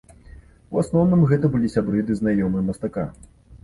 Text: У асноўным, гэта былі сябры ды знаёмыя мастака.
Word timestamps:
У 0.77 0.81
асноўным, 0.83 1.21
гэта 1.33 1.53
былі 1.59 1.71
сябры 1.77 2.05
ды 2.11 2.21
знаёмыя 2.25 2.69
мастака. 2.75 3.11